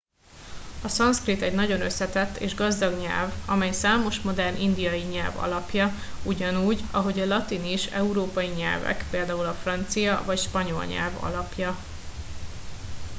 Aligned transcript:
a 0.83 0.87
szanszkrit 0.87 1.41
egy 1.41 1.53
nagyon 1.53 1.81
összetett 1.81 2.35
és 2.37 2.55
gazdag 2.55 2.99
nyelv 3.01 3.31
amely 3.47 3.71
számos 3.71 4.19
modern 4.21 4.57
indiai 4.61 5.01
nyelv 5.01 5.37
alapja 5.37 5.91
ugyanúgy 6.23 6.81
ahogy 6.91 7.19
a 7.19 7.25
latin 7.25 7.65
is 7.65 7.85
európai 7.85 8.47
nyelvek 8.47 9.05
például 9.09 9.45
a 9.45 9.53
francia 9.53 10.23
vagy 10.25 10.37
spanyol 10.39 10.85
nyelv 10.85 11.13
alapja 11.23 11.75